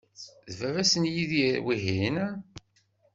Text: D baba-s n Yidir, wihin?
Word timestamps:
D 0.49 0.51
baba-s 0.59 0.93
n 0.97 1.03
Yidir, 1.13 1.57
wihin? 1.65 2.17